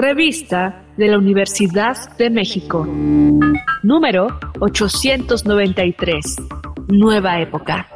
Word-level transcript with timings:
Revista 0.00 0.84
de 0.96 1.08
la 1.08 1.18
Universidad 1.18 2.16
de 2.18 2.30
México. 2.30 2.86
Número 3.82 4.28
893. 4.60 6.36
Nueva 6.86 7.40
época. 7.40 7.88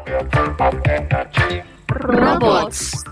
Robots. 1.87 3.05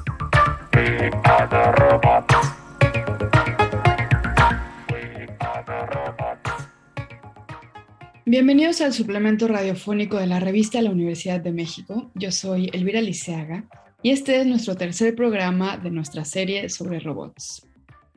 Bienvenidos 8.26 8.80
al 8.80 8.92
suplemento 8.92 9.46
radiofónico 9.46 10.16
de 10.16 10.26
la 10.26 10.40
revista 10.40 10.82
La 10.82 10.90
Universidad 10.90 11.40
de 11.40 11.52
México. 11.52 12.10
Yo 12.16 12.32
soy 12.32 12.68
Elvira 12.72 13.00
Liceaga 13.00 13.66
y 14.02 14.10
este 14.10 14.40
es 14.40 14.48
nuestro 14.48 14.74
tercer 14.74 15.14
programa 15.14 15.76
de 15.76 15.92
nuestra 15.92 16.24
serie 16.24 16.68
sobre 16.68 16.98
robots. 16.98 17.69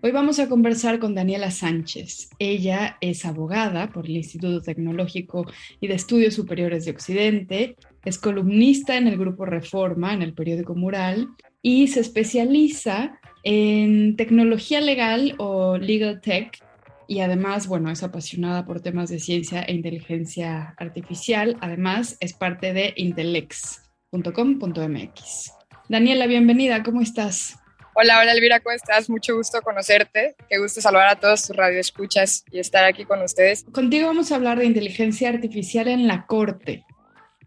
Hoy 0.05 0.11
vamos 0.11 0.37
a 0.39 0.49
conversar 0.49 0.99
con 0.99 1.15
Daniela 1.15 1.49
Sánchez. 1.49 2.29
Ella 2.37 2.97
es 2.99 3.23
abogada 3.23 3.89
por 3.89 4.05
el 4.05 4.17
Instituto 4.17 4.61
Tecnológico 4.61 5.45
y 5.79 5.87
de 5.87 5.93
Estudios 5.93 6.33
Superiores 6.33 6.83
de 6.83 6.91
Occidente, 6.91 7.77
es 8.03 8.17
columnista 8.17 8.97
en 8.97 9.07
el 9.07 9.17
grupo 9.17 9.45
Reforma, 9.45 10.13
en 10.13 10.21
el 10.21 10.33
periódico 10.33 10.75
Mural, 10.75 11.29
y 11.61 11.87
se 11.87 12.01
especializa 12.01 13.17
en 13.43 14.17
tecnología 14.17 14.81
legal 14.81 15.35
o 15.37 15.77
legal 15.77 16.19
tech 16.19 16.61
y 17.07 17.21
además, 17.21 17.67
bueno, 17.67 17.89
es 17.89 18.03
apasionada 18.03 18.65
por 18.65 18.81
temas 18.81 19.09
de 19.09 19.19
ciencia 19.19 19.61
e 19.61 19.73
inteligencia 19.73 20.75
artificial. 20.79 21.55
Además, 21.61 22.17
es 22.19 22.33
parte 22.33 22.73
de 22.73 22.93
intelex.com.mx. 22.97 25.53
Daniela, 25.87 26.27
bienvenida, 26.27 26.83
¿cómo 26.83 26.99
estás? 26.99 27.62
Hola, 27.95 28.19
hola 28.19 28.31
Elvira, 28.33 28.59
¿cómo 28.59 28.75
estás? 28.75 29.09
Mucho 29.09 29.35
gusto 29.35 29.61
conocerte. 29.61 30.35
Qué 30.49 30.57
gusto 30.57 30.81
saludar 30.81 31.09
a 31.09 31.19
todos 31.19 31.47
tus 31.47 31.55
radioescuchas 31.55 32.43
y 32.51 32.59
estar 32.59 32.83
aquí 32.85 33.05
con 33.05 33.21
ustedes. 33.21 33.65
Contigo 33.71 34.07
vamos 34.07 34.31
a 34.31 34.35
hablar 34.35 34.57
de 34.57 34.65
inteligencia 34.65 35.29
artificial 35.29 35.87
en 35.87 36.07
la 36.07 36.25
corte 36.25 36.85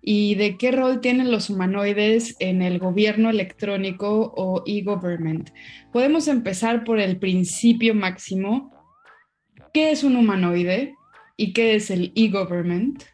y 0.00 0.36
de 0.36 0.56
qué 0.56 0.70
rol 0.70 1.00
tienen 1.00 1.32
los 1.32 1.50
humanoides 1.50 2.36
en 2.38 2.62
el 2.62 2.78
gobierno 2.78 3.30
electrónico 3.30 4.32
o 4.36 4.62
e-government. 4.66 5.50
Podemos 5.92 6.28
empezar 6.28 6.84
por 6.84 7.00
el 7.00 7.18
principio 7.18 7.94
máximo 7.94 8.76
¿Qué 9.76 9.90
es 9.90 10.04
un 10.04 10.16
humanoide 10.16 10.94
y 11.36 11.52
qué 11.52 11.74
es 11.74 11.90
el 11.90 12.10
e-government? 12.16 13.04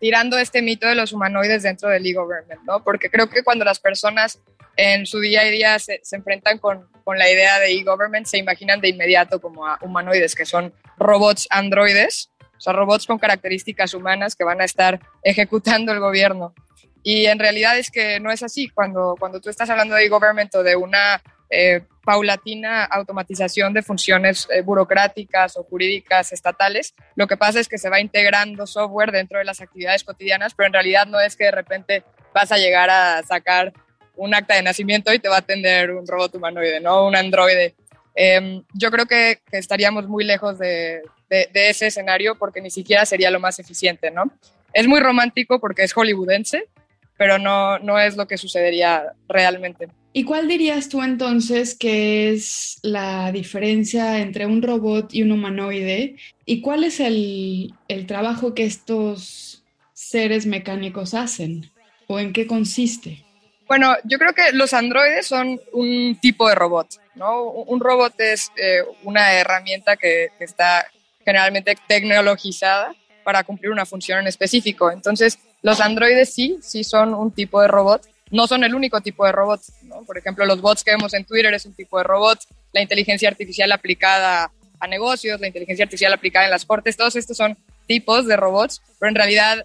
Tirando 0.00 0.36
este 0.38 0.60
mito 0.60 0.88
de 0.88 0.96
los 0.96 1.12
humanoides 1.12 1.62
dentro 1.62 1.88
del 1.88 2.04
e-government, 2.04 2.62
¿no? 2.66 2.82
Porque 2.82 3.08
creo 3.10 3.30
que 3.30 3.44
cuando 3.44 3.64
las 3.64 3.78
personas 3.78 4.42
en 4.76 5.06
su 5.06 5.20
día 5.20 5.42
a 5.42 5.44
día 5.44 5.78
se, 5.78 6.00
enfrentan 6.12 6.58
con, 6.58 6.88
con, 7.04 7.18
la 7.18 7.30
idea 7.30 7.58
de 7.58 7.72
e-government, 7.72 8.26
se 8.26 8.38
imaginan 8.38 8.80
de 8.80 8.88
inmediato 8.88 9.40
como 9.40 9.66
a 9.66 9.78
humanoides, 9.82 10.34
que 10.34 10.46
son 10.46 10.72
robots 10.98 11.46
androides, 11.50 12.30
o 12.56 12.60
sea, 12.60 12.72
robots 12.72 13.06
con 13.06 13.18
características 13.18 13.94
humanas 13.94 14.36
que 14.36 14.44
van 14.44 14.60
a 14.60 14.64
estar 14.64 15.00
ejecutando 15.22 15.92
el 15.92 16.00
gobierno. 16.00 16.54
Y 17.02 17.26
en 17.26 17.38
realidad 17.38 17.78
es 17.78 17.90
que 17.90 18.18
no 18.18 18.30
es 18.30 18.42
así. 18.42 18.68
Cuando, 18.68 19.14
cuando 19.18 19.40
tú 19.40 19.50
estás 19.50 19.68
hablando 19.68 19.94
de 19.94 20.06
e-government 20.06 20.54
o 20.54 20.62
de 20.62 20.74
una 20.74 21.22
eh, 21.50 21.82
paulatina 22.04 22.84
automatización 22.84 23.72
de 23.72 23.82
funciones 23.82 24.46
eh, 24.50 24.60
burocráticas 24.60 25.56
o 25.56 25.64
jurídicas 25.64 26.32
estatales. 26.32 26.94
Lo 27.14 27.26
que 27.26 27.36
pasa 27.36 27.60
es 27.60 27.68
que 27.68 27.78
se 27.78 27.88
va 27.88 28.00
integrando 28.00 28.66
software 28.66 29.12
dentro 29.12 29.38
de 29.38 29.44
las 29.44 29.60
actividades 29.60 30.04
cotidianas, 30.04 30.54
pero 30.54 30.66
en 30.66 30.72
realidad 30.72 31.06
no 31.06 31.20
es 31.20 31.36
que 31.36 31.44
de 31.44 31.50
repente 31.50 32.04
vas 32.34 32.52
a 32.52 32.58
llegar 32.58 32.90
a 32.90 33.22
sacar 33.22 33.72
un 34.16 34.34
acta 34.34 34.54
de 34.54 34.62
nacimiento 34.62 35.12
y 35.12 35.18
te 35.18 35.28
va 35.28 35.36
a 35.36 35.40
atender 35.40 35.90
un 35.92 36.06
robot 36.06 36.34
humanoide, 36.34 36.80
¿no? 36.80 37.06
Un 37.06 37.16
androide. 37.16 37.74
Em, 38.14 38.62
yo 38.72 38.90
creo 38.90 39.06
que, 39.06 39.40
estaríamos 39.52 40.08
muy 40.08 40.24
lejos 40.24 40.58
de, 40.58 41.02
de, 41.28 41.48
ese 41.54 41.88
escenario 41.88 42.36
porque 42.36 42.60
ni 42.60 42.70
siquiera 42.70 43.04
sería 43.06 43.30
lo 43.30 43.40
más 43.40 43.58
eficiente, 43.58 44.10
¿no? 44.10 44.30
Es 44.72 44.86
muy 44.86 45.00
romántico 45.00 45.58
porque 45.60 45.82
es 45.82 45.92
hollywoodense, 45.92 46.68
pero 47.16 47.38
no, 47.38 47.78
no 47.78 47.98
es 47.98 48.16
lo 48.16 48.26
que 48.26 48.38
sucedería 48.38 49.12
realmente. 49.28 49.88
¿Y 50.16 50.22
cuál 50.22 50.46
dirías 50.46 50.88
tú 50.88 51.02
entonces 51.02 51.74
que 51.74 52.30
es 52.30 52.78
la 52.82 53.32
diferencia 53.32 54.20
entre 54.20 54.46
un 54.46 54.62
robot 54.62 55.12
y 55.12 55.24
un 55.24 55.32
humanoide? 55.32 56.14
¿Y 56.46 56.60
cuál 56.60 56.84
es 56.84 57.00
el, 57.00 57.74
trabajo 58.06 58.54
que 58.54 58.64
estos 58.64 59.64
seres 59.92 60.46
mecánicos 60.46 61.14
hacen? 61.14 61.68
¿O 62.06 62.20
en 62.20 62.32
qué 62.32 62.46
consiste? 62.46 63.23
Bueno, 63.66 63.96
yo 64.04 64.18
creo 64.18 64.34
que 64.34 64.52
los 64.52 64.74
androides 64.74 65.26
son 65.26 65.60
un 65.72 66.18
tipo 66.20 66.48
de 66.48 66.54
robot, 66.54 66.88
¿no? 67.14 67.44
Un 67.44 67.80
robot 67.80 68.12
es 68.18 68.50
eh, 68.56 68.82
una 69.04 69.32
herramienta 69.32 69.96
que, 69.96 70.30
está 70.38 70.86
generalmente 71.24 71.76
tecnologizada 71.88 72.94
para 73.24 73.42
cumplir 73.44 73.70
una 73.70 73.86
función 73.86 74.18
en 74.18 74.26
específico. 74.26 74.90
Entonces, 74.90 75.38
los 75.62 75.80
androides 75.80 76.34
sí, 76.34 76.58
sí 76.60 76.84
son 76.84 77.14
un 77.14 77.32
tipo 77.32 77.62
de 77.62 77.68
robot, 77.68 78.06
no 78.30 78.46
son 78.46 78.64
el 78.64 78.74
único 78.74 79.00
tipo 79.00 79.24
de 79.24 79.32
robots. 79.32 79.72
Por 80.06 80.18
ejemplo, 80.18 80.44
los 80.44 80.60
bots 80.60 80.84
que 80.84 80.90
vemos 80.90 81.14
en 81.14 81.24
Twitter 81.24 81.54
es 81.54 81.64
un 81.64 81.72
tipo 81.72 81.96
de 81.96 82.04
robot, 82.04 82.40
la 82.72 82.82
inteligencia 82.82 83.28
artificial 83.30 83.72
aplicada 83.72 84.50
a 84.78 84.86
negocios, 84.86 85.40
la 85.40 85.46
inteligencia 85.46 85.84
artificial 85.84 86.12
aplicada 86.12 86.44
en 86.44 86.50
las 86.50 86.66
cortes, 86.66 86.96
todos 86.96 87.16
estos 87.16 87.36
son 87.36 87.56
tipos 87.86 88.26
de 88.26 88.36
robots, 88.36 88.82
pero 88.98 89.08
en 89.08 89.14
realidad 89.14 89.64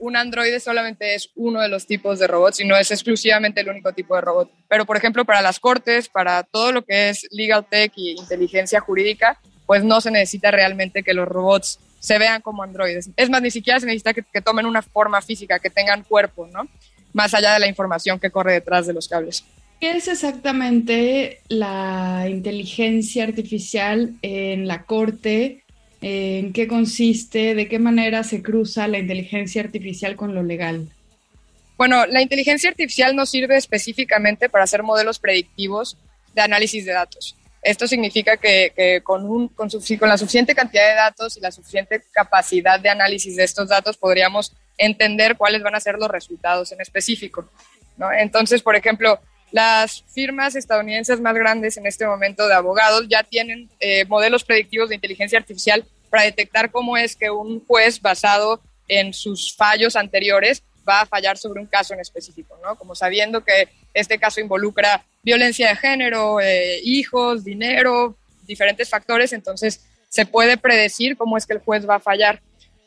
un 0.00 0.16
androide 0.16 0.58
solamente 0.58 1.14
es 1.14 1.30
uno 1.36 1.60
de 1.60 1.68
los 1.68 1.86
tipos 1.86 2.18
de 2.18 2.26
robots 2.26 2.60
y 2.60 2.64
no 2.66 2.76
es 2.76 2.90
exclusivamente 2.90 3.60
el 3.60 3.68
único 3.68 3.92
tipo 3.92 4.14
de 4.16 4.22
robot. 4.22 4.50
Pero, 4.68 4.84
por 4.84 4.96
ejemplo, 4.96 5.24
para 5.24 5.40
las 5.40 5.60
cortes, 5.60 6.08
para 6.08 6.42
todo 6.42 6.72
lo 6.72 6.84
que 6.84 7.10
es 7.10 7.28
legal 7.30 7.64
tech 7.68 7.92
y 7.96 8.12
inteligencia 8.18 8.80
jurídica, 8.80 9.38
pues 9.66 9.84
no 9.84 10.00
se 10.00 10.10
necesita 10.10 10.50
realmente 10.50 11.02
que 11.02 11.14
los 11.14 11.28
robots 11.28 11.78
se 12.00 12.18
vean 12.18 12.42
como 12.42 12.62
androides. 12.62 13.10
Es 13.16 13.30
más, 13.30 13.42
ni 13.42 13.50
siquiera 13.50 13.78
se 13.78 13.86
necesita 13.86 14.12
que, 14.12 14.22
que 14.22 14.40
tomen 14.40 14.66
una 14.66 14.82
forma 14.82 15.22
física, 15.22 15.58
que 15.58 15.70
tengan 15.70 16.02
cuerpo, 16.02 16.46
¿no? 16.46 16.68
más 17.12 17.34
allá 17.34 17.54
de 17.54 17.60
la 17.60 17.66
información 17.66 18.18
que 18.18 18.30
corre 18.30 18.54
detrás 18.54 18.86
de 18.86 18.92
los 18.92 19.08
cables. 19.08 19.44
¿Qué 19.80 19.92
es 19.92 20.08
exactamente 20.08 21.40
la 21.48 22.26
inteligencia 22.28 23.24
artificial 23.24 24.12
en 24.20 24.68
la 24.68 24.84
corte? 24.84 25.59
¿En 26.02 26.52
qué 26.52 26.66
consiste? 26.66 27.54
¿De 27.54 27.68
qué 27.68 27.78
manera 27.78 28.24
se 28.24 28.42
cruza 28.42 28.88
la 28.88 28.98
inteligencia 28.98 29.62
artificial 29.62 30.16
con 30.16 30.34
lo 30.34 30.42
legal? 30.42 30.88
Bueno, 31.76 32.06
la 32.06 32.22
inteligencia 32.22 32.70
artificial 32.70 33.14
nos 33.14 33.30
sirve 33.30 33.56
específicamente 33.56 34.48
para 34.48 34.64
hacer 34.64 34.82
modelos 34.82 35.18
predictivos 35.18 35.96
de 36.34 36.42
análisis 36.42 36.84
de 36.84 36.92
datos. 36.92 37.36
Esto 37.62 37.86
significa 37.86 38.38
que, 38.38 39.02
con, 39.04 39.24
un, 39.24 39.48
con, 39.48 39.68
con, 39.68 40.08
la 40.08 40.16
suficiente 40.16 40.54
cantidad 40.54 40.88
de 40.88 40.94
datos 40.94 41.36
y 41.36 41.40
la 41.40 41.50
suficiente 41.50 42.02
capacidad 42.12 42.80
de 42.80 42.88
análisis 42.88 43.36
de 43.36 43.44
estos 43.44 43.68
datos 43.68 43.98
podríamos 43.98 44.56
entender 44.78 45.36
cuáles 45.36 45.62
van 45.62 45.74
a 45.74 45.80
ser 45.80 45.96
los 45.96 46.10
resultados 46.10 46.72
en 46.72 46.80
específico. 46.80 47.50
¿no? 47.98 48.10
Entonces, 48.10 48.62
por 48.62 48.76
ejemplo, 48.76 49.20
las 49.50 50.04
firmas 50.14 50.54
estadounidenses 50.54 51.20
más 51.20 51.34
grandes 51.34 51.76
en 51.76 51.86
este 51.86 52.06
momento 52.06 52.46
de 52.46 52.54
abogados 52.54 53.06
ya 53.08 53.22
tienen 53.22 53.68
eh, 53.80 54.04
modelos 54.06 54.44
predictivos 54.44 54.88
de 54.88 54.94
inteligencia 54.96 55.38
artificial 55.38 55.84
para 56.08 56.24
detectar 56.24 56.70
cómo 56.70 56.96
es 56.96 57.16
que 57.16 57.30
un 57.30 57.64
juez 57.66 58.00
basado 58.00 58.60
en 58.88 59.14
sus 59.14 59.54
fallos 59.54 59.96
anteriores 59.96 60.62
va 60.88 61.02
a 61.02 61.06
fallar 61.06 61.38
sobre 61.38 61.60
un 61.60 61.66
caso 61.66 61.94
en 61.94 62.00
específico, 62.00 62.58
¿no? 62.62 62.76
Como 62.76 62.94
sabiendo 62.94 63.44
que 63.44 63.68
este 63.94 64.18
caso 64.18 64.40
involucra 64.40 65.04
violencia 65.22 65.68
de 65.68 65.76
género, 65.76 66.40
eh, 66.40 66.80
hijos, 66.82 67.44
dinero, 67.44 68.16
diferentes 68.46 68.88
factores, 68.88 69.32
entonces 69.32 69.80
se 70.08 70.26
puede 70.26 70.56
predecir 70.56 71.16
cómo 71.16 71.36
es 71.36 71.46
que 71.46 71.54
el 71.54 71.60
juez 71.60 71.88
va 71.88 71.96
a 71.96 72.00
fallar. 72.00 72.40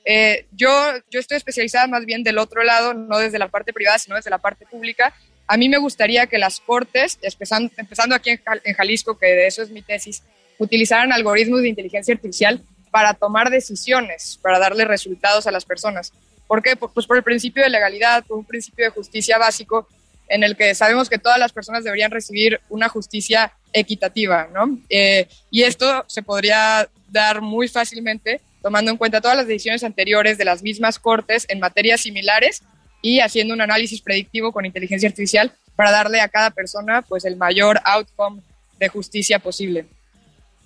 Eh, 0.05 0.45
yo, 0.51 0.69
yo 1.09 1.19
estoy 1.19 1.37
especializada 1.37 1.87
más 1.87 2.05
bien 2.05 2.23
del 2.23 2.37
otro 2.37 2.63
lado, 2.63 2.93
no 2.93 3.17
desde 3.19 3.39
la 3.39 3.47
parte 3.47 3.71
privada, 3.71 3.97
sino 3.97 4.17
desde 4.17 4.29
la 4.29 4.39
parte 4.39 4.65
pública. 4.65 5.13
A 5.47 5.57
mí 5.57 5.69
me 5.69 5.77
gustaría 5.77 6.27
que 6.27 6.37
las 6.37 6.59
cortes, 6.59 7.19
empezando, 7.21 8.15
aquí 8.15 8.31
en, 8.31 8.73
Jalisco, 8.75 9.17
que 9.17 9.27
de 9.27 9.47
eso 9.47 9.61
es 9.61 9.69
mi 9.69 9.81
tesis, 9.81 10.23
utilizaran 10.57 11.11
algoritmos 11.11 11.61
de 11.61 11.69
inteligencia 11.69 12.13
artificial 12.13 12.61
para 12.91 13.13
tomar 13.13 13.49
decisiones, 13.49 14.39
para 14.41 14.59
darle 14.59 14.85
resultados 14.85 15.47
a 15.47 15.51
las 15.51 15.65
personas. 15.65 16.13
¿Por 16.47 16.61
qué? 16.61 16.75
Pues 16.75 17.07
por 17.07 17.17
el 17.17 17.23
principio 17.23 17.63
de 17.63 17.69
legalidad, 17.69 18.23
por 18.25 18.37
un 18.37 18.45
principio 18.45 18.85
de 18.85 18.91
justicia 18.91 19.37
básico 19.37 19.87
en 20.29 20.43
el 20.43 20.55
que 20.55 20.73
sabemos 20.75 21.09
que 21.09 21.17
todas 21.17 21.39
las 21.39 21.51
personas 21.51 21.83
deberían 21.83 22.11
recibir 22.11 22.61
una 22.69 22.89
justicia 22.89 23.53
equitativa, 23.73 24.47
¿no? 24.53 24.79
Eh, 24.89 25.27
y 25.51 25.63
esto 25.63 26.05
se 26.07 26.23
podría 26.23 26.87
dar 27.09 27.41
muy 27.41 27.67
fácilmente 27.67 28.41
tomando 28.61 28.91
en 28.91 28.97
cuenta 28.97 29.21
todas 29.21 29.37
las 29.37 29.47
decisiones 29.47 29.83
anteriores 29.83 30.37
de 30.37 30.45
las 30.45 30.63
mismas 30.63 30.97
cortes 30.97 31.45
en 31.49 31.59
materias 31.59 32.01
similares 32.01 32.63
y 33.03 33.19
haciendo 33.19 33.53
un 33.53 33.61
análisis 33.61 34.01
predictivo 34.01 34.51
con 34.51 34.65
inteligencia 34.65 35.09
artificial 35.09 35.51
para 35.75 35.91
darle 35.91 36.21
a 36.21 36.29
cada 36.29 36.49
persona 36.49 37.03
pues 37.03 37.25
el 37.25 37.35
mayor 37.35 37.79
outcome 37.83 38.41
de 38.79 38.87
justicia 38.87 39.37
posible. 39.37 39.85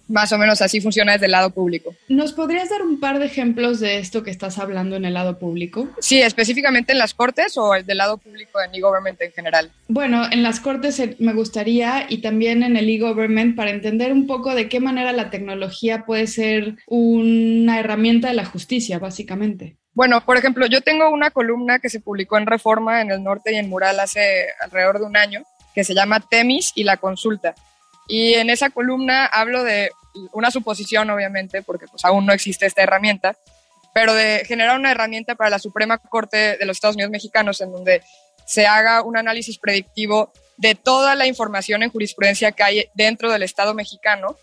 Más 0.07 0.31
o 0.31 0.37
menos 0.37 0.61
así 0.61 0.81
funciona 0.81 1.13
desde 1.13 1.25
el 1.25 1.31
lado 1.31 1.49
público. 1.51 1.95
¿Nos 2.07 2.33
podrías 2.33 2.69
dar 2.69 2.81
un 2.81 2.99
par 2.99 3.19
de 3.19 3.25
ejemplos 3.25 3.79
de 3.79 3.99
esto 3.99 4.23
que 4.23 4.31
estás 4.31 4.57
hablando 4.57 4.95
en 4.95 5.05
el 5.05 5.13
lado 5.13 5.39
público? 5.39 5.89
Sí, 5.99 6.21
específicamente 6.21 6.93
en 6.93 6.99
las 6.99 7.13
cortes 7.13 7.57
o 7.57 7.75
el 7.75 7.85
del 7.85 7.97
lado 7.97 8.17
público 8.17 8.61
en 8.61 8.73
e-government 8.73 9.21
en 9.21 9.31
general. 9.31 9.71
Bueno, 9.87 10.25
en 10.31 10.43
las 10.43 10.59
cortes 10.59 11.01
me 11.19 11.33
gustaría 11.33 12.05
y 12.09 12.19
también 12.19 12.63
en 12.63 12.77
el 12.77 12.89
e-government 12.89 13.55
para 13.55 13.71
entender 13.71 14.11
un 14.11 14.27
poco 14.27 14.55
de 14.55 14.69
qué 14.69 14.79
manera 14.79 15.11
la 15.11 15.29
tecnología 15.29 16.05
puede 16.05 16.27
ser 16.27 16.75
una 16.87 17.79
herramienta 17.79 18.29
de 18.29 18.33
la 18.33 18.45
justicia, 18.45 18.99
básicamente. 18.99 19.77
Bueno, 19.93 20.23
por 20.23 20.37
ejemplo, 20.37 20.67
yo 20.67 20.81
tengo 20.81 21.09
una 21.09 21.31
columna 21.31 21.79
que 21.79 21.89
se 21.89 21.99
publicó 21.99 22.37
en 22.37 22.45
Reforma 22.45 23.01
en 23.01 23.09
el 23.09 23.23
norte 23.23 23.51
y 23.51 23.55
en 23.55 23.67
Mural 23.67 23.99
hace 23.99 24.45
alrededor 24.61 24.99
de 24.99 25.05
un 25.05 25.17
año, 25.17 25.41
que 25.73 25.83
se 25.83 25.95
llama 25.95 26.19
Temis 26.19 26.71
y 26.75 26.83
la 26.83 26.97
consulta. 26.97 27.55
Y 28.07 28.35
en 28.35 28.49
esa 28.49 28.69
columna 28.69 29.25
hablo 29.25 29.63
de 29.63 29.91
una 30.31 30.51
suposición, 30.51 31.09
obviamente, 31.09 31.61
porque 31.61 31.87
pues 31.87 32.03
aún 32.05 32.25
no 32.25 32.33
existe 32.33 32.65
esta 32.65 32.83
herramienta, 32.83 33.37
pero 33.93 34.13
de 34.13 34.43
generar 34.45 34.79
una 34.79 34.91
herramienta 34.91 35.35
para 35.35 35.49
la 35.49 35.59
Suprema 35.59 35.97
Corte 35.97 36.57
de 36.57 36.65
los 36.65 36.77
Estados 36.77 36.95
Unidos 36.95 37.11
mexicanos 37.11 37.61
en 37.61 37.71
donde 37.71 38.01
se 38.45 38.65
haga 38.65 39.01
un 39.01 39.17
análisis 39.17 39.57
predictivo 39.57 40.31
de 40.55 40.75
toda 40.75 41.15
la 41.15 41.27
información 41.27 41.83
en 41.83 41.91
jurisprudencia 41.91 42.51
que 42.51 42.63
hay 42.63 42.85
dentro 42.95 43.31
del 43.31 43.43
Estado 43.43 43.73
mexicano 43.73 44.35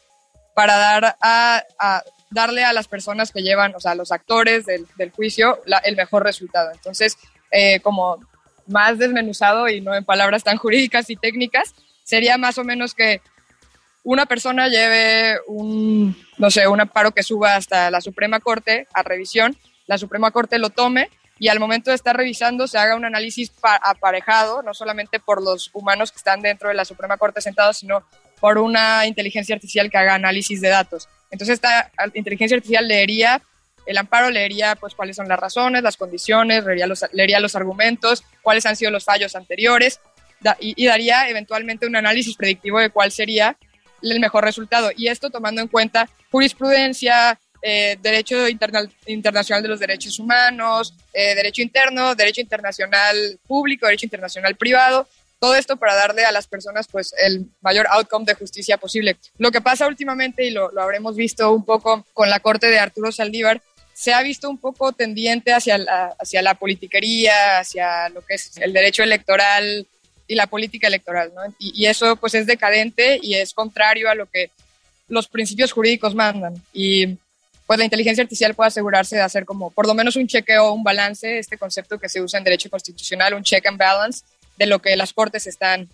para 0.54 0.76
dar 0.76 1.16
a, 1.20 2.02
darle 2.30 2.64
a 2.64 2.72
las 2.72 2.86
personas 2.86 3.32
que 3.32 3.42
llevan, 3.42 3.74
o 3.74 3.80
sea, 3.80 3.92
a 3.92 3.96
los 3.96 4.12
actores 4.12 4.66
del, 4.66 5.10
juicio, 5.10 5.60
el 5.84 5.96
mejor 5.96 6.22
resultado. 6.22 6.70
Entonces, 6.72 7.16
eh, 7.50 7.80
como 7.80 8.18
más 8.66 8.98
desmenuzado 8.98 9.68
y 9.68 9.80
no 9.80 9.94
en 9.94 10.04
palabras 10.04 10.44
tan 10.44 10.56
jurídicas 10.56 11.10
y 11.10 11.16
técnicas, 11.16 11.74
sería 12.02 12.38
más 12.38 12.58
o 12.58 12.64
menos 12.64 12.94
que 12.94 13.20
una 14.04 14.26
persona 14.26 14.68
lleve 14.68 15.38
un, 15.46 16.16
no 16.38 16.50
sé, 16.50 16.68
un 16.68 16.80
amparo 16.80 17.12
que 17.12 17.22
suba 17.22 17.56
hasta 17.56 17.90
la 17.90 18.00
Suprema 18.00 18.38
Corte 18.38 18.86
a 18.92 19.02
revisión, 19.02 19.56
la 19.86 19.98
Suprema 19.98 20.30
Corte 20.30 20.58
lo 20.58 20.70
tome 20.70 21.10
y 21.38 21.48
al 21.48 21.58
momento 21.58 21.90
de 21.90 21.96
estar 21.96 22.16
revisando 22.16 22.68
se 22.68 22.78
haga 22.78 22.96
un 22.96 23.06
análisis 23.06 23.50
aparejado, 23.62 24.62
no 24.62 24.74
solamente 24.74 25.18
por 25.18 25.42
los 25.42 25.70
humanos 25.72 26.12
que 26.12 26.18
están 26.18 26.42
dentro 26.42 26.68
de 26.68 26.74
la 26.74 26.84
Suprema 26.84 27.16
Corte 27.16 27.40
sentados, 27.40 27.78
sino 27.78 28.04
por 28.40 28.58
una 28.58 29.06
inteligencia 29.06 29.54
artificial 29.54 29.90
que 29.90 29.96
haga 29.96 30.14
análisis 30.14 30.60
de 30.60 30.68
datos. 30.68 31.08
Entonces 31.30 31.54
esta 31.54 31.90
inteligencia 32.12 32.56
artificial 32.56 32.86
leería, 32.86 33.42
el 33.86 33.96
amparo 33.96 34.30
leería 34.30 34.76
pues 34.76 34.94
cuáles 34.94 35.16
son 35.16 35.28
las 35.28 35.38
razones, 35.38 35.82
las 35.82 35.96
condiciones, 35.96 36.64
leería 36.64 36.86
los, 36.86 37.06
leería 37.12 37.40
los 37.40 37.56
argumentos, 37.56 38.22
cuáles 38.42 38.66
han 38.66 38.76
sido 38.76 38.90
los 38.90 39.04
fallos 39.04 39.34
anteriores 39.34 40.00
y, 40.60 40.74
y 40.76 40.86
daría 40.86 41.28
eventualmente 41.30 41.86
un 41.86 41.96
análisis 41.96 42.36
predictivo 42.36 42.80
de 42.80 42.90
cuál 42.90 43.10
sería 43.10 43.56
el 44.12 44.20
mejor 44.20 44.44
resultado. 44.44 44.90
Y 44.96 45.08
esto 45.08 45.30
tomando 45.30 45.60
en 45.60 45.68
cuenta 45.68 46.08
jurisprudencia, 46.30 47.38
eh, 47.62 47.96
derecho 48.02 48.46
internacional 49.06 49.62
de 49.62 49.68
los 49.68 49.80
derechos 49.80 50.18
humanos, 50.18 50.94
eh, 51.12 51.34
derecho 51.34 51.62
interno, 51.62 52.14
derecho 52.14 52.40
internacional 52.40 53.38
público, 53.46 53.86
derecho 53.86 54.06
internacional 54.06 54.54
privado, 54.56 55.08
todo 55.38 55.54
esto 55.54 55.76
para 55.76 55.94
darle 55.94 56.24
a 56.24 56.32
las 56.32 56.46
personas 56.46 56.86
pues 56.88 57.14
el 57.18 57.46
mayor 57.60 57.86
outcome 57.90 58.24
de 58.24 58.34
justicia 58.34 58.76
posible. 58.76 59.16
Lo 59.38 59.50
que 59.50 59.60
pasa 59.60 59.86
últimamente, 59.86 60.44
y 60.44 60.50
lo, 60.50 60.70
lo 60.72 60.82
habremos 60.82 61.16
visto 61.16 61.52
un 61.52 61.64
poco 61.64 62.06
con 62.12 62.30
la 62.30 62.40
corte 62.40 62.66
de 62.68 62.78
Arturo 62.78 63.12
Saldívar, 63.12 63.60
se 63.94 64.12
ha 64.12 64.22
visto 64.22 64.50
un 64.50 64.58
poco 64.58 64.92
tendiente 64.92 65.52
hacia 65.52 65.78
la, 65.78 66.14
hacia 66.18 66.42
la 66.42 66.54
politiquería, 66.54 67.60
hacia 67.60 68.08
lo 68.08 68.22
que 68.22 68.34
es 68.34 68.56
el 68.58 68.72
derecho 68.72 69.02
electoral 69.02 69.86
y 70.26 70.34
la 70.34 70.46
política 70.46 70.88
electoral, 70.88 71.32
¿no? 71.34 71.42
Y, 71.58 71.86
eso 71.86 72.16
pues 72.16 72.34
es 72.34 72.46
decadente 72.46 73.18
y 73.22 73.34
es 73.34 73.52
contrario 73.52 74.08
a 74.08 74.14
lo 74.14 74.26
que 74.26 74.50
los 75.08 75.28
principios 75.28 75.72
jurídicos 75.72 76.14
mandan. 76.14 76.54
Y 76.72 77.16
pues 77.66 77.78
la 77.78 77.84
inteligencia 77.84 78.22
artificial 78.22 78.54
puede 78.54 78.68
asegurarse 78.68 79.16
de 79.16 79.22
hacer 79.22 79.44
como 79.44 79.70
por 79.70 79.86
lo 79.86 79.94
menos 79.94 80.16
un 80.16 80.26
chequeo, 80.26 80.72
un 80.72 80.84
balance, 80.84 81.38
este 81.38 81.58
concepto 81.58 81.98
que 81.98 82.08
se 82.08 82.20
usa 82.20 82.38
en 82.38 82.44
derecho 82.44 82.70
constitucional, 82.70 83.34
un 83.34 83.42
check 83.42 83.66
and 83.66 83.78
balance 83.78 84.24
de 84.56 84.66
lo 84.66 84.80
que 84.80 84.96
las 84.96 85.12
cortes 85.12 85.46
están 85.46 85.88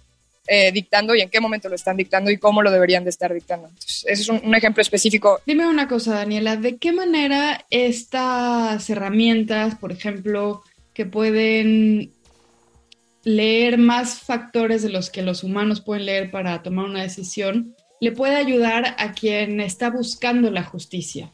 eh, 0.46 0.72
dictando 0.72 1.14
y 1.14 1.20
en 1.20 1.28
qué 1.28 1.38
momento 1.38 1.68
lo 1.68 1.74
están 1.74 1.96
dictando 1.96 2.30
y 2.30 2.38
cómo 2.38 2.62
lo 2.62 2.70
deberían 2.70 3.04
de 3.04 3.10
estar 3.10 3.32
dictando. 3.32 3.70
ese 3.78 4.12
es 4.12 4.28
un, 4.28 4.40
un, 4.44 4.54
ejemplo 4.54 4.82
específico. 4.82 5.40
Dime 5.46 5.66
una 5.66 5.86
cosa, 5.86 6.14
Daniela, 6.14 6.56
¿de 6.56 6.76
qué 6.76 6.92
manera 6.92 7.64
estas 7.70 8.90
herramientas, 8.90 9.76
por 9.76 9.92
ejemplo, 9.92 10.64
que 10.92 11.06
pueden 11.06 12.12
leer 13.22 13.78
más 13.78 14.20
factores 14.20 14.82
de 14.82 14.90
los 14.90 15.10
que 15.10 15.22
los 15.22 15.44
humanos 15.44 15.80
pueden 15.80 16.06
leer 16.06 16.30
para 16.30 16.62
tomar 16.62 16.86
una 16.86 17.02
decisión, 17.02 17.74
le 18.00 18.12
puede 18.12 18.36
ayudar 18.36 18.96
a 18.98 19.12
quien 19.12 19.60
está 19.60 19.90
buscando 19.90 20.50
la 20.50 20.64
justicia. 20.64 21.32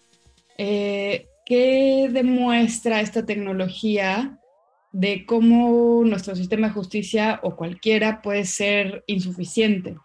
Eh, 0.59 1.29
¿Qué 1.45 2.09
demuestra 2.11 3.01
esta 3.01 3.25
tecnología 3.25 4.39
de 4.91 5.25
cómo 5.27 6.03
nuestro 6.05 6.35
sistema 6.35 6.69
de 6.69 6.73
justicia 6.73 7.39
o 7.43 7.55
cualquiera 7.55 8.21
puede 8.21 8.45
ser 8.45 9.05
insuficiente? 9.07 9.97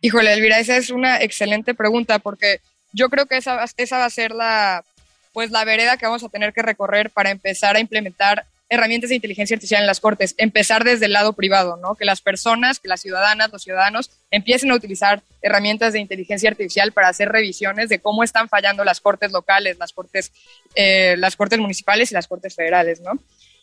Híjole, 0.00 0.32
Elvira, 0.32 0.60
esa 0.60 0.76
es 0.76 0.90
una 0.90 1.20
excelente 1.20 1.74
pregunta 1.74 2.20
porque 2.20 2.60
yo 2.92 3.08
creo 3.08 3.26
que 3.26 3.38
esa, 3.38 3.64
esa 3.76 3.98
va 3.98 4.04
a 4.04 4.10
ser 4.10 4.32
la, 4.32 4.84
pues, 5.32 5.50
la 5.50 5.64
vereda 5.64 5.96
que 5.96 6.06
vamos 6.06 6.22
a 6.22 6.28
tener 6.28 6.52
que 6.52 6.62
recorrer 6.62 7.10
para 7.10 7.30
empezar 7.30 7.74
a 7.74 7.80
implementar 7.80 8.46
herramientas 8.68 9.10
de 9.10 9.16
inteligencia 9.16 9.54
artificial 9.54 9.82
en 9.82 9.86
las 9.86 10.00
cortes, 10.00 10.34
empezar 10.38 10.84
desde 10.84 11.06
el 11.06 11.12
lado 11.12 11.34
privado, 11.34 11.76
¿no? 11.76 11.94
Que 11.94 12.04
las 12.04 12.20
personas, 12.20 12.80
que 12.80 12.88
las 12.88 13.02
ciudadanas, 13.02 13.52
los 13.52 13.62
ciudadanos 13.62 14.10
empiecen 14.30 14.70
a 14.70 14.74
utilizar 14.74 15.22
herramientas 15.42 15.92
de 15.92 16.00
inteligencia 16.00 16.48
artificial 16.48 16.92
para 16.92 17.08
hacer 17.08 17.28
revisiones 17.28 17.88
de 17.88 17.98
cómo 17.98 18.24
están 18.24 18.48
fallando 18.48 18.84
las 18.84 19.00
cortes 19.00 19.32
locales, 19.32 19.78
las 19.78 19.92
cortes, 19.92 20.32
eh, 20.74 21.14
las 21.18 21.36
cortes 21.36 21.58
municipales 21.58 22.10
y 22.10 22.14
las 22.14 22.26
cortes 22.26 22.54
federales, 22.54 23.00
¿no? 23.00 23.12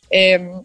Em, 0.09 0.63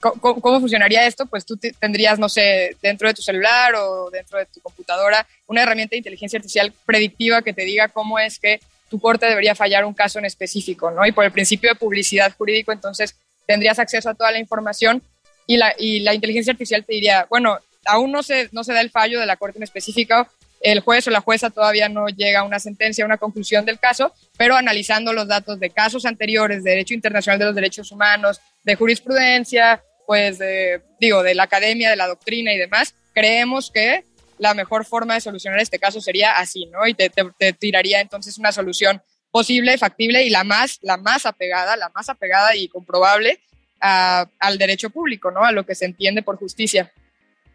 ¿cómo, 0.00 0.60
funcionaría 0.60 1.06
esto? 1.06 1.26
Pues 1.26 1.44
tú 1.44 1.58
tendrías, 1.78 2.18
no 2.18 2.28
sé, 2.28 2.76
dentro 2.82 3.08
de 3.08 3.14
tu 3.14 3.22
celular 3.22 3.74
o 3.74 4.10
dentro 4.10 4.38
de 4.38 4.46
tu 4.46 4.60
computadora, 4.60 5.26
una 5.46 5.62
herramienta 5.62 5.92
de 5.92 5.98
inteligencia 5.98 6.38
artificial 6.38 6.72
predictiva 6.84 7.42
que 7.42 7.52
te 7.52 7.62
diga 7.62 7.88
cómo 7.88 8.18
es 8.18 8.38
que 8.38 8.60
tu 8.88 9.00
corte 9.00 9.26
debería 9.26 9.54
fallar 9.54 9.84
un 9.84 9.94
caso 9.94 10.18
en 10.18 10.24
específico, 10.24 10.90
¿no? 10.90 11.04
Y 11.04 11.12
por 11.12 11.24
el 11.24 11.32
principio 11.32 11.68
de 11.70 11.74
publicidad 11.74 12.32
jurídico, 12.36 12.72
entonces 12.72 13.16
tendrías 13.46 13.78
acceso 13.78 14.10
a 14.10 14.14
toda 14.14 14.32
la 14.32 14.38
información 14.38 15.02
y 15.46 15.56
la, 15.56 15.74
inteligencia 16.14 16.52
artificial 16.52 16.84
te 16.84 16.92
diría, 16.92 17.26
bueno, 17.30 17.58
aún 17.84 18.10
no 18.10 18.22
se, 18.22 18.48
no 18.52 18.64
se 18.64 18.72
da 18.72 18.80
el 18.80 18.90
fallo 18.90 19.20
de 19.20 19.26
la 19.26 19.36
corte 19.36 19.58
en 19.58 19.62
específico, 19.62 20.26
el 20.60 20.80
juez 20.80 21.06
o 21.06 21.10
la 21.10 21.20
jueza 21.20 21.50
todavía 21.50 21.88
no 21.88 22.08
llega 22.08 22.40
a 22.40 22.44
una 22.44 22.58
sentencia, 22.58 23.04
a 23.04 23.06
una 23.06 23.18
conclusión 23.18 23.64
del 23.64 23.78
caso, 23.78 24.12
pero 24.36 24.56
analizando 24.56 25.12
los 25.12 25.28
datos 25.28 25.60
de 25.60 25.70
casos 25.70 26.04
anteriores, 26.06 26.64
de 26.64 26.70
derecho 26.70 26.94
internacional 26.94 27.38
de 27.38 27.44
los 27.44 27.54
derechos 27.54 27.92
humanos, 27.92 28.40
de 28.64 28.74
jurisprudencia, 28.74 29.82
pues 30.06 30.38
de, 30.38 30.82
digo, 30.98 31.22
de 31.22 31.34
la 31.34 31.44
academia, 31.44 31.90
de 31.90 31.96
la 31.96 32.08
doctrina 32.08 32.52
y 32.52 32.58
demás, 32.58 32.94
creemos 33.12 33.70
que 33.70 34.04
la 34.38 34.54
mejor 34.54 34.84
forma 34.84 35.14
de 35.14 35.20
solucionar 35.20 35.60
este 35.60 35.78
caso 35.78 36.00
sería 36.00 36.32
así, 36.32 36.66
¿no? 36.66 36.86
Y 36.86 36.94
te, 36.94 37.10
te 37.10 37.52
tiraría 37.52 38.00
entonces 38.00 38.38
una 38.38 38.52
solución 38.52 39.00
posible, 39.36 39.76
factible 39.76 40.24
y 40.24 40.30
la 40.30 40.44
más, 40.44 40.78
la 40.80 40.96
más 40.96 41.26
apegada, 41.26 41.76
la 41.76 41.90
más 41.90 42.08
apegada 42.08 42.56
y 42.56 42.68
comprobable 42.68 43.38
al 43.80 44.56
derecho 44.56 44.88
público, 44.88 45.30
¿no? 45.30 45.44
A 45.44 45.52
lo 45.52 45.66
que 45.66 45.74
se 45.74 45.84
entiende 45.84 46.22
por 46.22 46.38
justicia. 46.38 46.90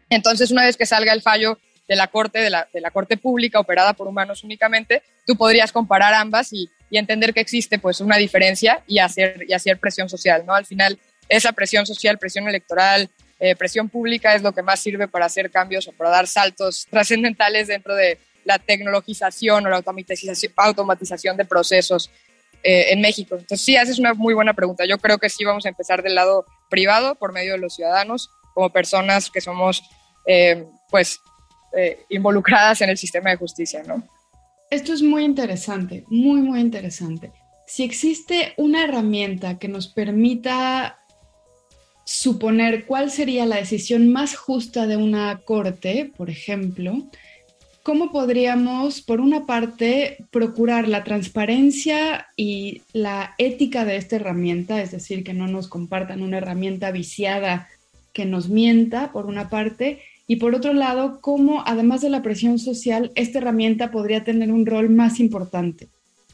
Entonces, 0.08 0.52
una 0.52 0.64
vez 0.64 0.76
que 0.76 0.86
salga 0.86 1.12
el 1.12 1.22
fallo 1.22 1.58
de 1.88 1.96
la 1.96 2.06
corte, 2.06 2.38
de 2.38 2.50
la, 2.50 2.68
de 2.72 2.80
la 2.80 2.92
corte 2.92 3.16
pública 3.16 3.58
operada 3.58 3.94
por 3.94 4.06
humanos 4.06 4.44
únicamente, 4.44 5.02
tú 5.26 5.34
podrías 5.34 5.72
comparar 5.72 6.14
ambas 6.14 6.52
y, 6.52 6.70
y, 6.88 6.98
entender 6.98 7.34
que 7.34 7.40
existe 7.40 7.80
pues 7.80 8.00
una 8.00 8.16
diferencia 8.16 8.84
y 8.86 9.00
hacer, 9.00 9.44
y 9.48 9.52
hacer 9.52 9.80
presión 9.80 10.08
social, 10.08 10.44
¿no? 10.46 10.54
Al 10.54 10.66
final, 10.66 11.00
esa 11.28 11.50
presión 11.50 11.84
social, 11.84 12.16
presión 12.16 12.46
electoral, 12.48 13.10
eh, 13.40 13.56
presión 13.56 13.88
pública 13.88 14.36
es 14.36 14.42
lo 14.42 14.52
que 14.52 14.62
más 14.62 14.78
sirve 14.78 15.08
para 15.08 15.26
hacer 15.26 15.50
cambios 15.50 15.88
o 15.88 15.92
para 15.92 16.10
dar 16.10 16.28
saltos 16.28 16.86
trascendentales 16.90 17.66
dentro 17.66 17.96
de, 17.96 18.20
la 18.44 18.58
tecnologización 18.58 19.66
o 19.66 19.70
la 19.70 19.76
automatización, 19.76 21.36
de 21.36 21.44
procesos 21.44 22.10
eh, 22.62 22.92
en 22.92 23.00
México. 23.00 23.36
Entonces, 23.36 23.64
sí, 23.64 23.74
esa 23.74 23.90
es 23.90 23.98
una 23.98 24.14
muy 24.14 24.34
buena 24.34 24.54
pregunta. 24.54 24.84
Yo 24.86 24.98
creo 24.98 25.18
que 25.18 25.28
sí 25.28 25.44
vamos 25.44 25.66
a 25.66 25.68
empezar 25.68 26.02
del 26.02 26.14
lado 26.14 26.46
privado, 26.70 27.14
por 27.14 27.32
medio 27.32 27.52
de 27.52 27.58
los 27.58 27.74
ciudadanos, 27.74 28.30
como 28.54 28.70
personas 28.70 29.30
que 29.30 29.40
somos, 29.40 29.82
eh, 30.26 30.66
pues, 30.90 31.20
eh, 31.76 32.04
involucradas 32.10 32.80
en 32.82 32.90
el 32.90 32.98
sistema 32.98 33.30
de 33.30 33.36
justicia, 33.36 33.82
¿no? 33.82 34.06
Esto 34.70 34.92
es 34.92 35.02
muy 35.02 35.24
interesante, 35.24 36.04
muy, 36.08 36.40
muy 36.40 36.60
interesante. 36.60 37.32
Si 37.66 37.82
existe 37.82 38.54
una 38.56 38.84
herramienta 38.84 39.58
que 39.58 39.68
nos 39.68 39.88
permita 39.88 40.98
suponer 42.04 42.86
cuál 42.86 43.10
sería 43.10 43.46
la 43.46 43.56
decisión 43.56 44.12
más 44.12 44.36
justa 44.36 44.86
de 44.86 44.96
una 44.96 45.40
corte, 45.44 46.12
por 46.16 46.30
ejemplo, 46.30 47.04
¿cómo 47.82 48.12
podríamos, 48.12 49.02
por 49.02 49.20
una 49.20 49.46
parte, 49.46 50.24
procurar 50.30 50.88
la 50.88 51.04
transparencia 51.04 52.28
y 52.36 52.82
la 52.92 53.34
ética 53.38 53.84
de 53.84 53.96
esta 53.96 54.16
herramienta, 54.16 54.80
es 54.80 54.90
decir, 54.92 55.24
que 55.24 55.34
no 55.34 55.46
nos 55.46 55.68
compartan 55.68 56.22
una 56.22 56.38
herramienta 56.38 56.90
viciada 56.90 57.68
que 58.12 58.24
nos 58.24 58.48
mienta, 58.48 59.10
por 59.12 59.26
una 59.26 59.48
parte, 59.48 60.00
Y 60.26 60.36
por 60.36 60.54
otro 60.54 60.72
lado, 60.72 61.20
cómo, 61.20 61.62
además 61.66 62.00
de 62.00 62.08
la 62.08 62.22
presión 62.22 62.58
social, 62.58 63.12
esta 63.16 63.38
herramienta 63.38 63.90
podría 63.90 64.24
tener 64.24 64.50
un 64.50 64.66
rol 64.66 64.88
más 64.88 65.20
importante. 65.20 65.88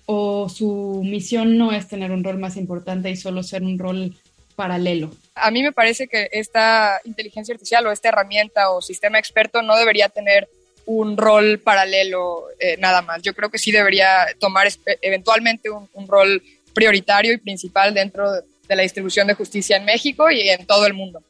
O 0.06 0.48
su 0.48 1.02
misión 1.04 1.58
no 1.58 1.72
es 1.72 1.88
tener 1.88 2.12
un 2.12 2.22
rol 2.24 2.38
más 2.38 2.56
importante 2.56 3.10
y 3.10 3.16
solo 3.16 3.42
ser 3.42 3.62
un 3.62 3.78
rol 3.78 4.16
paralelo. 4.56 5.10
A 5.34 5.50
mí 5.50 5.62
me 5.62 5.72
parece 5.72 6.08
que 6.08 6.28
esta 6.32 7.00
inteligencia 7.04 7.52
artificial 7.54 7.86
o 7.86 7.92
esta 7.92 8.08
herramienta 8.08 8.70
o 8.70 8.80
sistema 8.80 9.18
experto 9.18 9.62
no 9.62 9.76
debería 9.76 10.08
tener 10.08 10.48
un 10.88 11.18
rol 11.18 11.58
paralelo 11.58 12.46
eh, 12.58 12.76
nada 12.78 13.02
más. 13.02 13.20
Yo 13.20 13.34
creo 13.34 13.50
que 13.50 13.58
sí 13.58 13.70
debería 13.70 14.26
tomar 14.40 14.68
eventualmente 15.02 15.68
un, 15.68 16.08
rol 16.08 16.42
prioritario 16.72 17.34
y 17.34 17.36
principal 17.36 17.92
dentro 17.92 18.32
de 18.32 18.76
la 18.76 18.82
distribución 18.82 19.26
de 19.26 19.34
justicia 19.34 19.76
en 19.76 19.84
México 19.84 20.30
y 20.30 20.48
en 20.48 20.66
todo 20.66 20.86
el 20.86 20.94
mundo. 20.94 21.22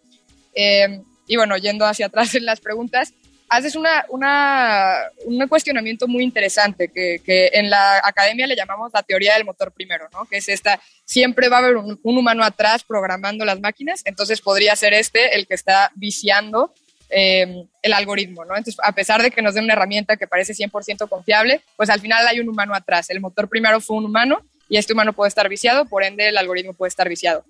Eh, 0.54 1.00
y 1.26 1.36
bueno, 1.36 1.56
yendo 1.56 1.86
hacia 1.86 2.06
atrás 2.06 2.36
en 2.36 2.46
las 2.46 2.60
preguntas, 2.60 3.12
haces 3.48 3.74
una, 3.74 4.04
una, 4.10 4.94
un 5.24 5.48
cuestionamiento 5.48 6.06
muy 6.06 6.22
interesante 6.22 6.88
que, 6.88 7.20
que, 7.24 7.50
en 7.54 7.68
la 7.68 7.98
academia 8.04 8.46
le 8.46 8.54
llamamos 8.54 8.92
la 8.94 9.02
teoría 9.02 9.34
del 9.34 9.44
motor 9.44 9.72
primero, 9.72 10.08
¿no? 10.12 10.26
Que 10.26 10.36
es 10.36 10.48
esta, 10.48 10.80
siempre 11.04 11.48
va 11.48 11.56
a 11.56 11.60
haber 11.60 11.76
un, 11.76 11.98
humano 12.04 12.44
atrás 12.44 12.84
programando 12.84 13.44
las 13.44 13.58
máquinas, 13.58 14.02
entonces 14.04 14.40
podría 14.40 14.76
ser 14.76 14.94
este 14.94 15.34
el 15.34 15.48
que 15.48 15.54
está 15.54 15.90
viciando 15.96 16.72
eh, 17.10 17.64
el 17.82 17.92
algoritmo, 17.92 18.44
¿no? 18.44 18.56
Entonces, 18.56 18.76
a 18.82 18.92
pesar 18.92 19.22
de 19.22 19.30
que 19.30 19.42
nos 19.42 19.54
dé 19.54 19.60
una 19.60 19.72
herramienta 19.72 20.16
que 20.16 20.26
parece 20.26 20.52
100% 20.52 21.08
confiable, 21.08 21.62
pues 21.76 21.90
al 21.90 22.00
final 22.00 22.26
hay 22.26 22.40
un 22.40 22.48
humano 22.48 22.74
atrás. 22.74 23.08
El 23.10 23.20
motor 23.20 23.48
primero 23.48 23.80
fue 23.80 23.96
un 23.96 24.04
humano 24.04 24.38
y 24.68 24.76
este 24.76 24.92
humano 24.92 25.12
puede 25.12 25.28
estar 25.28 25.48
viciado, 25.48 25.86
por 25.86 26.04
ende 26.04 26.28
el 26.28 26.36
algoritmo 26.36 26.74
puede 26.74 26.88
estar 26.88 27.08
viciado. 27.08 27.44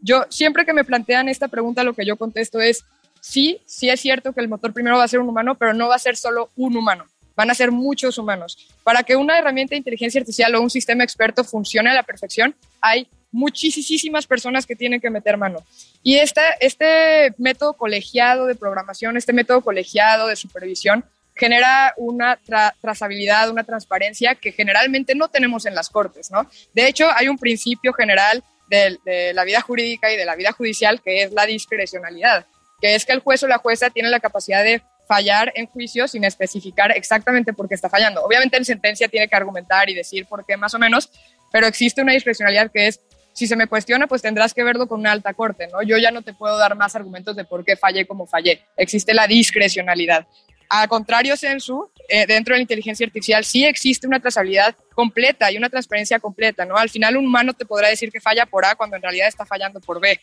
Yo, 0.00 0.24
siempre 0.30 0.64
que 0.64 0.72
me 0.72 0.84
plantean 0.84 1.28
esta 1.28 1.48
pregunta, 1.48 1.84
lo 1.84 1.94
que 1.94 2.06
yo 2.06 2.16
contesto 2.16 2.60
es, 2.60 2.84
sí, 3.20 3.60
sí 3.66 3.90
es 3.90 4.00
cierto 4.00 4.32
que 4.32 4.40
el 4.40 4.48
motor 4.48 4.72
primero 4.72 4.96
va 4.96 5.04
a 5.04 5.08
ser 5.08 5.20
un 5.20 5.28
humano, 5.28 5.56
pero 5.56 5.74
no 5.74 5.88
va 5.88 5.96
a 5.96 5.98
ser 5.98 6.16
solo 6.16 6.50
un 6.56 6.76
humano, 6.76 7.04
van 7.36 7.50
a 7.50 7.54
ser 7.54 7.70
muchos 7.70 8.16
humanos. 8.16 8.70
Para 8.82 9.02
que 9.02 9.16
una 9.16 9.38
herramienta 9.38 9.72
de 9.72 9.78
inteligencia 9.78 10.20
artificial 10.20 10.54
o 10.54 10.62
un 10.62 10.70
sistema 10.70 11.04
experto 11.04 11.44
funcione 11.44 11.90
a 11.90 11.94
la 11.94 12.02
perfección, 12.02 12.54
hay 12.80 13.08
muchísimas 13.32 14.26
personas 14.26 14.66
que 14.66 14.76
tienen 14.76 15.00
que 15.00 15.10
meter 15.10 15.36
mano. 15.36 15.64
Y 16.02 16.16
este, 16.16 16.40
este 16.60 17.34
método 17.38 17.74
colegiado 17.74 18.46
de 18.46 18.54
programación, 18.54 19.16
este 19.16 19.32
método 19.32 19.60
colegiado 19.60 20.26
de 20.26 20.36
supervisión, 20.36 21.04
genera 21.34 21.94
una 21.96 22.38
trazabilidad, 22.80 23.50
una 23.50 23.64
transparencia 23.64 24.34
que 24.34 24.52
generalmente 24.52 25.14
no 25.14 25.28
tenemos 25.28 25.64
en 25.64 25.74
las 25.74 25.88
cortes, 25.88 26.30
¿no? 26.30 26.50
De 26.74 26.86
hecho, 26.86 27.08
hay 27.14 27.28
un 27.28 27.38
principio 27.38 27.92
general 27.92 28.42
de, 28.68 28.98
de, 29.04 29.32
la 29.32 29.44
vida 29.44 29.60
jurídica 29.60 30.12
y 30.12 30.16
de 30.16 30.24
la 30.24 30.36
vida 30.36 30.52
judicial 30.52 31.00
que 31.00 31.22
es 31.22 31.32
la 31.32 31.46
discrecionalidad 31.46 32.46
que 32.80 32.94
es 32.94 33.04
que 33.04 33.12
el 33.12 33.20
juez 33.20 33.42
o 33.42 33.48
la 33.48 33.58
jueza 33.58 33.90
tiene 33.90 34.08
la 34.08 34.20
capacidad 34.20 34.64
de 34.64 34.82
fallar 35.06 35.52
en 35.54 35.66
juicio 35.66 36.08
sin 36.08 36.24
especificar 36.24 36.92
exactamente 36.92 37.52
por 37.52 37.68
qué 37.68 37.74
está 37.74 37.88
fallando. 37.88 38.22
Obviamente 38.22 38.56
en 38.56 38.64
sentencia 38.64 39.08
tiene 39.08 39.28
que 39.28 39.36
argumentar 39.36 39.90
y 39.90 39.94
decir 39.94 40.26
por 40.26 40.46
qué 40.46 40.56
más 40.56 40.72
o 40.74 40.78
menos, 40.78 41.10
pero 41.52 41.66
existe 41.66 42.00
una 42.00 42.12
discrecionalidad 42.12 42.70
que 42.70 42.86
es, 42.86 43.00
si 43.40 43.46
se 43.46 43.56
me 43.56 43.66
cuestiona, 43.68 44.06
pues 44.06 44.20
tendrás 44.20 44.52
que 44.52 44.62
verlo 44.62 44.86
con 44.86 45.00
una 45.00 45.12
alta 45.12 45.32
corte, 45.32 45.66
¿no? 45.68 45.80
Yo 45.80 45.96
ya 45.96 46.10
no 46.10 46.20
te 46.20 46.34
puedo 46.34 46.58
dar 46.58 46.76
más 46.76 46.94
argumentos 46.94 47.34
de 47.34 47.46
por 47.46 47.64
qué 47.64 47.74
fallé 47.74 48.06
como 48.06 48.26
fallé. 48.26 48.66
Existe 48.76 49.14
la 49.14 49.26
discrecionalidad. 49.26 50.26
A 50.68 50.86
contrario, 50.88 51.34
Sensu, 51.38 51.90
eh, 52.10 52.26
dentro 52.26 52.52
de 52.52 52.58
la 52.58 52.62
inteligencia 52.64 53.06
artificial 53.06 53.42
sí 53.46 53.64
existe 53.64 54.06
una 54.06 54.20
trazabilidad 54.20 54.76
completa 54.94 55.50
y 55.50 55.56
una 55.56 55.70
transparencia 55.70 56.18
completa, 56.18 56.66
¿no? 56.66 56.76
Al 56.76 56.90
final 56.90 57.16
un 57.16 57.24
humano 57.24 57.54
te 57.54 57.64
podrá 57.64 57.88
decir 57.88 58.12
que 58.12 58.20
falla 58.20 58.44
por 58.44 58.66
A 58.66 58.74
cuando 58.74 58.96
en 58.96 59.02
realidad 59.02 59.28
está 59.28 59.46
fallando 59.46 59.80
por 59.80 60.02
B. 60.02 60.20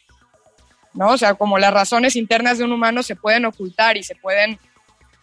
¿no? 0.94 1.10
O 1.10 1.18
sea, 1.18 1.34
como 1.34 1.58
las 1.58 1.74
razones 1.74 2.16
internas 2.16 2.60
de 2.60 2.66
un 2.66 2.72
humano 2.72 3.02
se 3.02 3.16
pueden 3.16 3.46
ocultar 3.46 3.98
y 3.98 4.04
se 4.04 4.14
pueden 4.14 4.60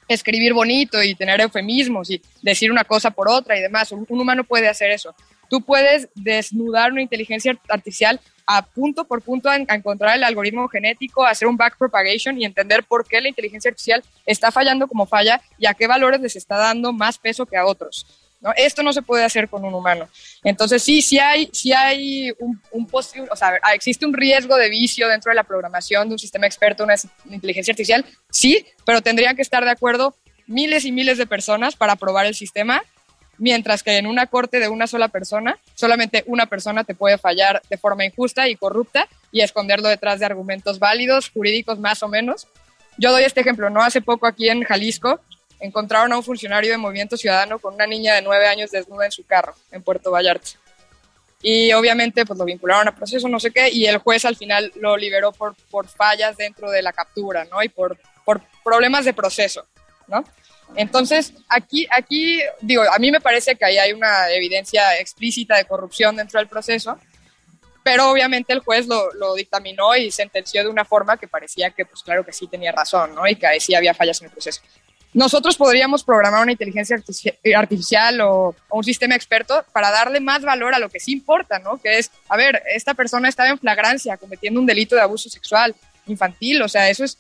escribir 0.09 0.53
bonito 0.53 1.01
y 1.01 1.15
tener 1.15 1.41
eufemismos 1.41 2.11
y 2.11 2.21
decir 2.43 2.73
una 2.73 2.83
cosa 2.83 3.13
por 3.13 3.29
otra 3.29 3.57
y 3.57 3.63
demás. 3.63 3.93
Un, 3.93 4.05
humano 4.09 4.43
puede 4.43 4.67
hacer 4.67 4.91
eso. 4.91 5.15
Tú 5.49 5.61
puedes 5.61 6.09
desnudar 6.15 6.93
una 6.93 7.03
inteligencia 7.03 7.59
artificial 7.69 8.21
a 8.47 8.63
punto 8.63 9.05
por 9.05 9.23
punto 9.23 9.49
a, 9.49 9.57
encontrar 9.57 10.17
el 10.17 10.25
algoritmo 10.25 10.69
genético, 10.69 11.25
hacer 11.25 11.49
un 11.49 11.57
backpropagation 11.57 12.39
y 12.41 12.45
entender 12.45 12.85
por 12.85 13.07
qué 13.07 13.21
la 13.21 13.29
inteligencia 13.29 13.71
artificial 13.71 14.03
está 14.27 14.51
fallando 14.51 14.87
como 14.87 15.07
falla 15.07 15.41
y 15.59 15.67
a 15.67 15.75
qué 15.75 15.87
valores 15.87 16.21
les 16.21 16.37
está 16.37 16.57
dando 16.57 16.93
más 16.93 17.19
peso 17.19 17.47
que 17.47 17.57
a 17.57 17.67
otros. 17.67 18.07
Esto 18.57 18.83
no 18.83 18.93
se 18.93 19.01
puede 19.01 19.25
hacer 19.25 19.49
con 19.49 19.65
un 19.65 19.73
humano. 19.73 20.07
Entonces, 20.43 20.83
sí, 20.83 21.01
sí 21.01 21.19
hay, 21.19 21.49
sí 21.51 21.73
hay 21.73 22.31
un, 22.39 22.61
un 22.73 22.87
posible, 22.87 23.29
o 23.33 23.37
sea, 23.37 23.59
existe 23.73 24.05
un 24.05 24.13
riesgo 24.13 24.57
de 24.57 24.69
vicio 24.69 25.09
dentro 25.09 25.31
de 25.31 25.37
la 25.37 25.45
programación 25.45 26.09
de 26.09 26.15
un 26.15 26.19
sistema 26.19 26.47
experto, 26.47 26.85
una 26.85 26.95
inteligencia 27.31 27.73
artificial, 27.73 28.05
sí, 28.31 28.67
pero 28.85 29.01
tendrían 29.01 29.35
que 29.35 29.41
estar 29.41 29.65
de 29.65 29.71
acuerdo 29.71 30.15
miles 30.47 30.85
y 30.85 30.93
miles 30.93 31.17
de 31.17 31.27
personas 31.27 31.75
para 31.75 31.95
aprobar 31.95 32.27
el 32.27 32.35
sistema, 32.35 32.83
mientras 33.39 33.83
que 33.83 33.97
en 33.97 34.07
una 34.07 34.27
corte 34.27 34.61
de 34.61 34.69
una 34.69 34.87
sola 34.87 35.09
persona, 35.09 35.59
solamente 35.75 36.25
una 36.27 36.47
persona 36.47 36.85
te 36.85 36.95
puede 36.95 37.19
fallar 37.19 37.63
de 37.69 37.79
forma 37.79 38.05
injusta 38.05 38.49
y 38.49 38.57
corrupta 38.57 39.09
y 39.33 39.41
esconderlo 39.41 39.89
detrás 39.89 40.21
de 40.21 40.27
argumentos 40.27 40.79
válidos, 40.79 41.31
jurídicos 41.31 41.79
más 41.79 42.03
o 42.03 42.09
menos. 42.09 42.47
Yo 42.99 43.11
doy 43.11 43.25
este 43.25 43.41
ejemplo, 43.41 43.71
¿no? 43.71 43.83
Hace 43.83 44.01
poco 44.01 44.27
aquí 44.27 44.49
en 44.49 44.63
Jalisco 44.63 45.21
encontraron 45.61 46.13
a 46.13 46.17
un 46.17 46.23
funcionario 46.23 46.71
de 46.71 46.79
Movimiento 46.79 47.17
Ciudadano 47.17 47.59
con 47.59 47.75
una 47.75 47.87
niña 47.87 48.15
de 48.15 48.23
nueve 48.23 48.47
años 48.47 48.71
desnuda 48.71 49.07
en 49.07 49.13
su 49.13 49.25
carro 49.25 49.55
en 49.73 49.83
Puerto 49.83 50.11
Vallarta. 50.11 50.51
Y 51.43 51.73
obviamente 51.73 52.25
pues 52.25 52.39
lo 52.39 52.45
vincularon 52.45 52.89
a 52.89 52.95
proceso, 52.95 53.29
no 53.29 53.39
sé 53.39 53.51
qué, 53.51 53.69
y 53.71 53.87
el 53.87 53.99
juez 53.99 54.25
al 54.25 54.37
final 54.37 54.73
lo 54.77 54.97
liberó 54.97 55.33
por, 55.33 55.55
por 55.71 55.89
fallas 55.89 56.37
dentro 56.37 56.71
de 56.71 56.83
la 56.83 56.93
captura, 56.93 57.45
¿no? 57.45 57.63
Y 57.63 57.69
por, 57.69 57.99
por 58.25 58.41
problemas 58.63 59.05
de 59.05 59.13
proceso, 59.13 59.67
¿no? 60.07 60.25
Entonces, 60.77 61.35
aquí, 61.49 61.87
aquí, 61.91 62.41
digo, 62.61 62.83
a 62.83 62.99
mí 62.99 63.11
me 63.11 63.21
parece 63.21 63.55
que 63.57 63.65
ahí 63.65 63.79
hay 63.79 63.93
una 63.93 64.31
evidencia 64.31 64.99
explícita 64.99 65.57
de 65.57 65.65
corrupción 65.65 66.17
dentro 66.17 66.41
del 66.41 66.49
proceso, 66.49 66.99
pero 67.83 68.11
obviamente 68.11 68.53
el 68.53 68.61
juez 68.61 68.87
lo, 68.87 69.13
lo, 69.15 69.35
dictaminó 69.35 69.95
y 69.95 70.11
sentenció 70.11 70.63
de 70.63 70.71
una 70.71 70.85
forma 70.85 71.17
que 71.17 71.29
parecía 71.29 71.71
que, 71.71 71.85
pues 71.85 72.03
claro 72.03 72.25
que 72.25 72.33
sí 72.33 72.47
tenía 72.47 72.73
razón, 72.73 73.15
¿no? 73.15 73.27
Y 73.27 73.37
que 73.37 73.47
ahí 73.47 73.61
sí 73.61 73.75
había 73.75 73.95
fallas 73.95 74.21
en 74.21 74.27
el 74.27 74.33
proceso 74.33 74.63
nosotros 75.15 75.57
podríamos 75.57 76.03
programar 76.03 76.43
una 76.43 76.53
inteligencia 76.53 77.01
artificial 77.57 78.21
o, 78.21 78.55
un 78.71 78.85
sistema 78.85 79.15
experto 79.15 79.65
para 79.73 79.91
darle 79.91 80.21
más 80.21 80.43
valor 80.43 80.75
a 80.75 80.81
lo 80.81 80.91
que 80.91 80.99
sí 80.99 81.13
importa, 81.13 81.61
¿no? 81.61 81.81
Que 81.81 81.99
es, 81.99 82.11
a 82.29 82.37
ver, 82.37 82.63
esta 82.75 82.95
persona 82.95 83.29
estaba 83.29 83.49
en 83.49 83.59
flagrancia 83.59 84.17
cometiendo 84.17 84.59
un 84.59 84.67
delito 84.67 84.97
de 84.97 85.03
abuso 85.03 85.31
sexual 85.31 85.75
infantil, 86.07 86.61
o 86.63 86.69
sea, 86.69 86.91
eso 86.91 87.05
es 87.05 87.17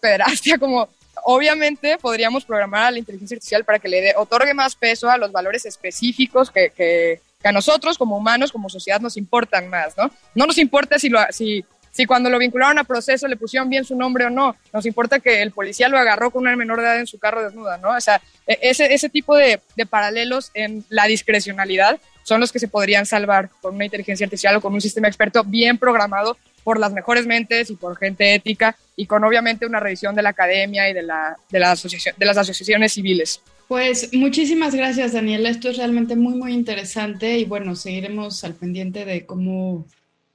pederastia 0.00 0.58
como... 0.58 0.90
Obviamente 1.30 1.98
podríamos 1.98 2.46
programar 2.46 2.86
a 2.86 2.90
la 2.90 2.98
inteligencia 2.98 3.34
artificial 3.34 3.62
para 3.62 3.78
que 3.78 3.86
le 3.86 4.16
otorgue 4.16 4.54
más 4.54 4.74
peso 4.74 5.10
a 5.10 5.18
los 5.18 5.30
valores 5.30 5.66
específicos 5.66 6.50
que, 6.50 6.70
que, 6.70 7.20
a 7.44 7.52
nosotros 7.52 7.98
como 7.98 8.16
humanos, 8.16 8.50
como 8.50 8.70
sociedad, 8.70 8.98
nos 8.98 9.18
importan 9.18 9.68
más, 9.68 9.94
¿no? 9.98 10.10
No 10.34 10.46
nos 10.46 10.56
importa 10.56 10.98
si, 10.98 11.10
lo, 11.10 11.20
si 11.28 11.66
si 11.90 12.06
cuando 12.06 12.30
lo 12.30 12.38
vincularon 12.38 12.78
a 12.78 12.84
proceso 12.84 13.28
le 13.28 13.36
pusieron 13.36 13.68
bien 13.68 13.84
su 13.84 13.96
nombre 13.96 14.26
o 14.26 14.30
no. 14.30 14.56
Nos 14.72 14.86
importa 14.86 15.18
que 15.18 15.42
el 15.42 15.50
policía 15.50 15.88
lo 15.88 15.98
agarró 15.98 16.30
con 16.30 16.42
una 16.42 16.56
menor 16.56 16.78
de 16.78 16.84
edad 16.84 16.98
en 16.98 17.06
su 17.06 17.18
carro 17.18 17.42
desnuda, 17.42 17.78
¿no? 17.78 17.90
O 17.90 18.00
sea, 18.00 18.20
e, 18.46 18.58
ese, 18.62 18.92
ese 18.94 19.08
tipo 19.08 19.36
de, 19.36 19.60
de 19.76 19.86
paralelos 19.86 20.50
en 20.54 20.84
la 20.88 21.06
discrecionalidad 21.06 21.98
son 22.22 22.40
los 22.40 22.52
que 22.52 22.58
se 22.58 22.68
podrían 22.68 23.06
salvar 23.06 23.48
con 23.62 23.74
una 23.74 23.86
inteligencia 23.86 24.24
artificial 24.24 24.56
o 24.56 24.60
con 24.60 24.74
un 24.74 24.82
sistema 24.82 25.08
experto 25.08 25.42
bien 25.44 25.78
programado 25.78 26.36
por 26.62 26.78
las 26.78 26.92
mejores 26.92 27.26
mentes 27.26 27.70
y 27.70 27.76
por 27.76 27.96
gente 27.96 28.34
ética 28.34 28.76
y 28.94 29.06
con 29.06 29.24
obviamente 29.24 29.64
una 29.64 29.80
revisión 29.80 30.14
de 30.14 30.20
la 30.20 30.28
academia 30.28 30.90
y 30.90 30.92
de, 30.92 31.02
la, 31.02 31.38
de, 31.50 31.58
la 31.58 31.72
asociación, 31.72 32.14
de 32.18 32.26
las 32.26 32.36
asociaciones 32.36 32.92
civiles. 32.92 33.40
Pues 33.68 34.12
muchísimas 34.12 34.74
gracias, 34.74 35.14
Daniela. 35.14 35.48
Esto 35.48 35.70
es 35.70 35.78
realmente 35.78 36.16
muy, 36.16 36.34
muy 36.34 36.52
interesante 36.52 37.38
y 37.38 37.44
bueno, 37.44 37.74
seguiremos 37.74 38.44
al 38.44 38.54
pendiente 38.54 39.06
de 39.06 39.24
cómo 39.24 39.86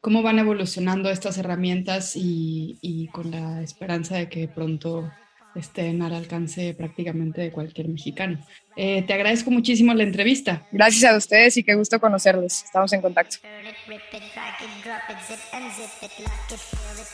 cómo 0.03 0.22
van 0.22 0.38
evolucionando 0.38 1.10
estas 1.10 1.38
herramientas 1.38 2.17
y, 2.17 3.07
con 3.13 3.31
la 3.31 3.62
esperanza 3.62 4.17
de 4.17 4.27
que 4.27 4.50
pronto 4.50 5.10
estén 5.55 6.01
al 6.01 6.13
alcance 6.13 6.74
prácticamente 6.74 7.39
de 7.39 7.51
cualquier 7.53 7.88
mexicano. 7.88 8.45
Eh, 8.75 9.03
te 9.07 9.13
agradezco 9.13 9.50
muchísimo 9.50 9.93
la 9.93 10.03
entrevista. 10.03 10.67
Gracias 10.74 11.10
a 11.10 11.15
ustedes 11.15 11.55
y 11.55 11.63
qué 11.63 11.75
gusto 11.75 12.01
conocerlos. 12.01 12.63
Estamos 12.65 12.91
en 12.91 13.01
contacto. 13.01 13.38